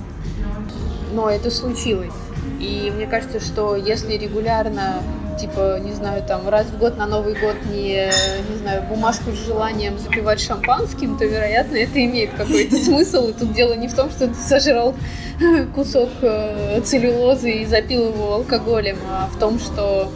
Но 1.14 1.30
это 1.30 1.50
случилось. 1.52 2.14
И 2.60 2.92
мне 2.96 3.08
кажется, 3.08 3.40
что 3.40 3.76
если 3.76 4.14
регулярно, 4.14 5.02
типа, 5.42 5.80
не 5.80 5.92
знаю, 5.94 6.24
там, 6.24 6.48
раз 6.48 6.68
в 6.68 6.78
год 6.78 6.98
на 6.98 7.08
Новый 7.08 7.34
год 7.34 7.56
не, 7.72 8.12
не 8.50 8.58
знаю, 8.58 8.84
бумажку 8.84 9.32
с 9.32 9.46
желанием 9.46 9.98
запивать 9.98 10.40
шампанским, 10.40 11.18
то, 11.18 11.26
вероятно, 11.26 11.78
это 11.78 12.04
имеет 12.06 12.32
какой-то 12.34 12.76
смысл. 12.84 13.30
И 13.30 13.34
тут 13.34 13.54
дело 13.54 13.74
не 13.74 13.88
в 13.88 13.96
том, 13.96 14.10
что 14.12 14.28
ты 14.28 14.36
сожрал 14.36 14.94
кусок 15.76 16.10
э, 16.22 16.82
целлюлозы 16.82 17.52
и 17.52 17.66
запил 17.66 18.10
его 18.10 18.36
алкоголем, 18.36 18.98
а 19.10 19.30
в 19.34 19.40
том, 19.40 19.60
что 19.60 20.12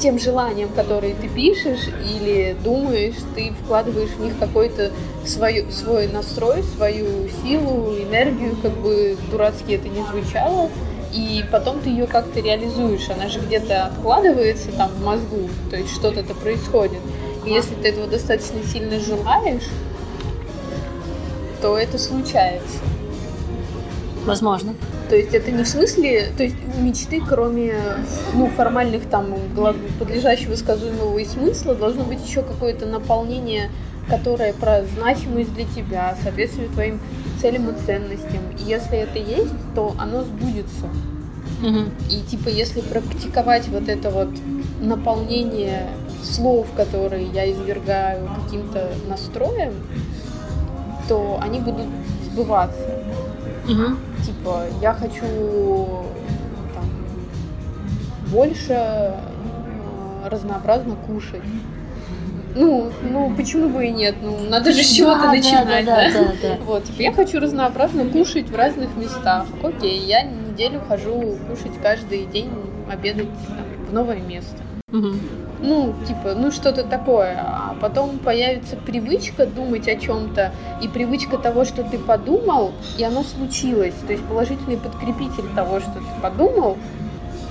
тем 0.00 0.16
желанием, 0.18 0.68
которые 0.68 1.14
ты 1.14 1.28
пишешь 1.28 1.88
или 1.88 2.56
думаешь, 2.62 3.16
ты 3.34 3.52
вкладываешь 3.64 4.10
в 4.10 4.20
них 4.20 4.38
какой-то 4.38 4.92
свой, 5.26 5.66
свой 5.72 6.06
настрой, 6.06 6.62
свою 6.62 7.28
силу, 7.42 7.96
энергию, 7.96 8.56
как 8.62 8.72
бы 8.78 9.16
дурацки 9.30 9.72
это 9.72 9.88
не 9.88 10.04
звучало, 10.04 10.70
и 11.12 11.44
потом 11.50 11.80
ты 11.80 11.90
ее 11.90 12.06
как-то 12.06 12.40
реализуешь. 12.40 13.08
Она 13.10 13.28
же 13.28 13.40
где-то 13.40 13.86
откладывается 13.86 14.70
там 14.72 14.90
в 14.90 15.04
мозгу, 15.04 15.48
то 15.70 15.76
есть 15.76 15.94
что-то-то 15.94 16.34
происходит. 16.34 17.00
И 17.44 17.50
если 17.50 17.74
ты 17.74 17.88
этого 17.88 18.06
достаточно 18.06 18.62
сильно 18.62 18.98
желаешь, 19.00 19.68
то 21.60 21.76
это 21.78 21.98
случается. 21.98 22.78
Возможно. 24.24 24.74
То 25.08 25.16
есть 25.16 25.32
это 25.32 25.50
не 25.50 25.64
в 25.64 25.68
смысле, 25.68 26.30
то 26.36 26.42
есть 26.42 26.56
мечты, 26.78 27.22
кроме 27.26 27.74
ну, 28.34 28.48
формальных 28.48 29.08
там 29.08 29.34
подлежащего 29.98 30.54
сказуемого 30.54 31.16
и 31.16 31.24
смысла, 31.24 31.74
должно 31.74 32.04
быть 32.04 32.20
еще 32.26 32.42
какое-то 32.42 32.84
наполнение, 32.84 33.70
которое 34.08 34.52
про 34.52 34.84
значимость 34.84 35.54
для 35.54 35.64
тебя, 35.64 36.16
соответствует 36.22 36.72
твоим 36.72 37.00
целям 37.40 37.70
и 37.70 37.78
ценностям. 37.84 38.42
И 38.58 38.62
если 38.64 38.98
это 38.98 39.18
есть, 39.18 39.54
то 39.74 39.94
оно 39.98 40.22
сбудется. 40.22 40.86
Угу. 41.62 41.90
И 42.10 42.22
типа, 42.22 42.48
если 42.48 42.80
практиковать 42.80 43.68
вот 43.68 43.88
это 43.88 44.10
вот 44.10 44.30
наполнение 44.80 45.88
слов, 46.22 46.66
которые 46.76 47.26
я 47.26 47.50
извергаю 47.50 48.28
каким-то 48.44 48.90
настроем, 49.08 49.74
то 51.08 51.38
они 51.40 51.60
будут 51.60 51.86
сбываться. 52.26 53.02
Угу. 53.64 53.96
Типа, 54.24 54.64
я 54.80 54.94
хочу 54.94 56.04
там, 56.74 56.90
больше 58.30 58.72
э, 58.72 59.12
разнообразно 60.26 60.96
кушать. 61.06 61.42
Ну, 62.58 62.90
ну, 63.02 63.32
почему 63.36 63.68
бы 63.68 63.86
и 63.86 63.90
нет? 63.90 64.16
Ну, 64.20 64.36
надо 64.48 64.72
же 64.72 64.82
с 64.82 64.90
чего-то 64.90 65.22
Да, 65.22 65.32
начинать, 65.32 65.84
да, 65.84 66.08
да? 66.08 66.12
да, 66.12 66.24
да, 66.24 66.32
да. 66.42 66.56
Вот, 66.64 66.84
типа, 66.84 67.02
я 67.02 67.12
хочу 67.12 67.38
разнообразно 67.38 68.04
кушать 68.06 68.50
в 68.50 68.56
разных 68.56 68.96
местах. 68.96 69.46
Окей, 69.62 70.00
я 70.00 70.22
неделю 70.22 70.80
хожу 70.88 71.36
кушать 71.48 71.80
каждый 71.80 72.26
день, 72.26 72.50
обедать 72.90 73.28
там, 73.46 73.86
в 73.88 73.92
новое 73.92 74.18
место. 74.18 74.56
Мгм. 74.90 75.20
Ну, 75.60 75.94
типа, 76.06 76.34
ну 76.34 76.50
что-то 76.50 76.82
такое. 76.82 77.36
А 77.38 77.76
потом 77.80 78.18
появится 78.18 78.76
привычка 78.76 79.46
думать 79.46 79.86
о 79.86 79.94
чем-то, 79.94 80.52
и 80.82 80.88
привычка 80.88 81.38
того, 81.38 81.64
что 81.64 81.84
ты 81.84 81.96
подумал, 81.96 82.72
и 82.96 83.04
оно 83.04 83.22
случилось. 83.22 83.94
То 84.06 84.12
есть 84.14 84.24
положительный 84.24 84.78
подкрепитель 84.78 85.48
того, 85.54 85.78
что 85.78 85.92
ты 85.92 86.22
подумал, 86.22 86.76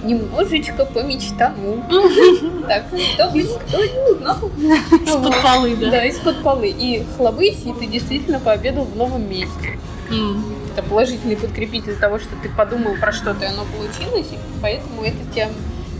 немножечко 0.04 0.86
помечтанул. 0.86 1.80
Так, 2.68 2.86
кто 2.90 3.30
бы 3.32 3.44
кто 3.44 3.84
не 3.84 4.12
узнал. 4.12 4.38
Из-под 5.06 5.42
полы, 5.42 5.76
да? 5.78 5.92
Да, 5.92 6.06
из-под 6.06 6.44
полы. 6.44 6.68
И 6.68 7.06
хлобысь, 7.16 7.60
и 7.66 7.72
ты 7.74 7.86
действительно 7.88 8.40
пообедал 8.40 8.84
в 8.84 8.96
новом 8.96 9.30
месте. 9.30 9.80
Это 10.74 10.84
положительный 10.88 11.36
подкрепитель 11.38 11.96
того, 11.96 12.20
что 12.20 12.30
ты 12.44 12.50
подумал 12.50 12.96
про 13.00 13.12
что-то, 13.12 13.46
и 13.46 13.48
оно 13.48 13.64
получилось, 13.66 14.28
и 14.32 14.38
поэтому 14.62 15.02
это 15.04 15.18
тебя 15.34 15.50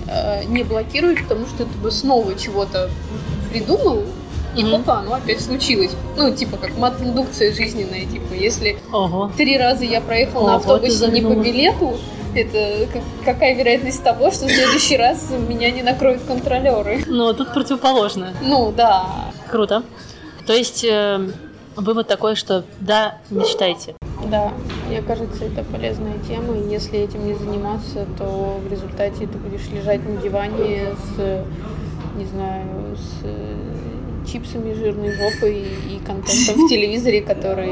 э, 0.08 0.44
не 0.46 0.64
блокирует, 0.64 1.24
потому 1.24 1.46
что 1.48 1.66
ты 1.66 1.78
бы 1.80 1.92
снова 1.92 2.36
чего-то 2.36 2.90
придумал, 3.52 4.04
и 4.56 4.64
Мгм. 4.64 4.76
опа, 4.76 5.00
оно 5.00 5.16
опять 5.16 5.42
случилось. 5.42 5.92
Ну, 6.16 6.34
типа, 6.34 6.58
как 6.58 6.78
мат-индукция 6.78 7.54
жизненная, 7.54 8.06
типа, 8.06 8.34
если 8.34 8.78
Ого. 8.94 9.32
три 9.36 9.58
раза 9.58 9.84
я 9.84 10.00
проехал 10.00 10.46
на 10.46 10.56
Ого, 10.58 10.78
ты 10.78 10.88
автобусе 10.88 11.08
не 11.12 11.22
по 11.22 11.34
билету, 11.34 11.98
это 12.42 12.88
как- 12.92 13.04
какая 13.26 13.56
вероятность 13.56 14.04
того, 14.04 14.32
что 14.32 14.46
в 14.48 14.52
следующий 14.52 14.98
раз 14.98 15.30
меня 15.48 15.72
не 15.72 15.84
накроют 15.84 16.22
контролеры? 16.24 17.04
Ну, 17.08 17.34
тут 17.34 17.54
противоположное. 17.54 18.34
Ну, 18.42 18.72
да. 18.76 19.06
Круто. 19.50 19.84
То 20.46 20.54
есть, 20.54 20.84
э, 20.84 21.20
вывод 21.76 22.08
такой, 22.08 22.36
что 22.36 22.64
да, 22.80 23.18
мечтайте. 23.30 23.96
Да, 24.30 24.52
мне 24.90 25.02
кажется, 25.02 25.46
это 25.46 25.64
полезная 25.64 26.18
тема, 26.28 26.58
и 26.58 26.70
если 26.70 27.00
этим 27.00 27.26
не 27.26 27.34
заниматься, 27.34 28.06
то 28.18 28.60
в 28.66 28.72
результате 28.72 29.28
ты 29.28 29.38
будешь 29.38 29.68
лежать 29.70 30.08
на 30.08 30.18
диване 30.22 30.88
с, 31.16 31.44
не 32.18 32.26
знаю, 32.26 32.98
с 32.98 33.24
э, 33.24 33.56
чипсами, 34.30 34.74
жирной 34.74 35.14
жопой 35.14 35.60
и 35.60 36.00
контентом 36.06 36.66
в 36.66 36.70
телевизоре, 36.70 37.22
который 37.22 37.72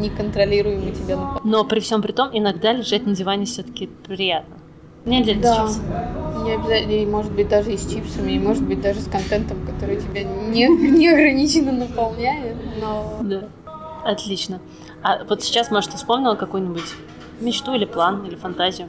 неконтролируемо 0.00 0.90
тебя 0.92 1.16
наполняет. 1.16 1.44
Но 1.44 1.64
при 1.64 1.80
всем 1.80 2.02
при 2.02 2.12
том, 2.12 2.30
иногда 2.32 2.72
лежать 2.72 3.06
на 3.06 3.14
диване 3.14 3.44
все-таки 3.46 3.88
приятно. 4.06 4.56
Не 5.04 5.18
обязательно 5.18 5.42
Да. 5.42 5.68
сейчас. 5.68 5.80
Не 6.44 6.52
обязательно, 6.52 6.92
и 6.92 7.06
может 7.06 7.32
быть 7.32 7.48
даже 7.48 7.72
и 7.72 7.76
с 7.76 7.90
чипсами, 7.90 8.32
и 8.32 8.38
может 8.38 8.62
быть 8.62 8.80
даже 8.80 9.00
с 9.00 9.08
контентом, 9.08 9.58
который 9.66 9.96
тебя 9.96 10.22
не, 10.24 10.66
неограниченно 10.98 11.72
наполняет, 11.72 12.56
но... 12.80 13.18
Да. 13.22 13.48
Отлично. 14.04 14.60
А 15.02 15.24
вот 15.24 15.42
сейчас, 15.42 15.70
может, 15.70 15.90
ты 15.90 15.96
вспомнила 15.96 16.34
какую-нибудь 16.34 16.84
мечту 17.40 17.74
или 17.74 17.84
план, 17.84 18.24
или 18.26 18.34
фантазию, 18.36 18.88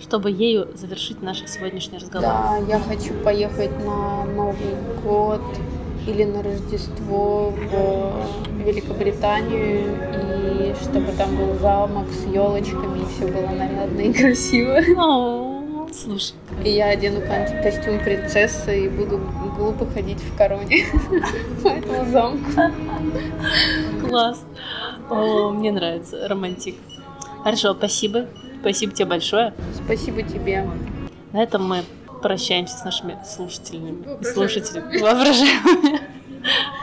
чтобы 0.00 0.30
ею 0.30 0.68
завершить 0.76 1.22
наш 1.22 1.42
сегодняшний 1.46 1.98
разговор? 1.98 2.28
Да, 2.28 2.56
я 2.68 2.78
хочу 2.80 3.14
поехать 3.24 3.70
на 3.84 4.24
Новый 4.24 4.74
год 5.04 5.40
или 6.06 6.24
на 6.24 6.42
Рождество 6.42 7.50
в 7.50 8.62
Великобританию, 8.64 9.96
и 10.12 10.74
чтобы 10.82 11.12
там 11.12 11.36
был 11.36 11.54
замок 11.60 12.06
с 12.10 12.26
елочками, 12.26 13.00
и 13.00 13.04
все 13.06 13.26
было 13.26 13.48
нарядно 13.48 14.00
и 14.00 14.12
красиво. 14.12 14.80
Слушай, 15.92 16.34
И 16.64 16.70
я 16.70 16.88
одену 16.88 17.20
ко- 17.20 17.62
костюм 17.62 18.00
принцессы 18.00 18.86
и 18.86 18.88
буду 18.88 19.20
глупо 19.56 19.86
ходить 19.86 20.18
в 20.18 20.36
короне 20.36 20.84
по 21.62 21.68
этому 21.68 22.10
замку. 22.10 22.50
класс. 24.08 24.44
О, 25.10 25.50
мне 25.50 25.70
нравится, 25.70 26.26
романтик. 26.28 26.74
Хорошо, 27.44 27.74
спасибо. 27.74 28.26
Спасибо 28.60 28.92
тебе 28.92 29.06
большое. 29.06 29.54
Спасибо 29.84 30.22
тебе. 30.22 30.66
На 31.32 31.42
этом 31.42 31.68
мы 31.68 31.82
прощаемся 32.24 32.78
с 32.78 32.84
нашими 32.84 33.18
слушателями 33.22 34.02
и 34.20 34.24
слушателями. 34.24 34.98
Воображаемыми. 34.98 36.00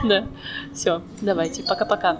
Да. 0.04 0.26
Все, 0.74 1.02
давайте. 1.20 1.62
Пока-пока. 1.62 2.18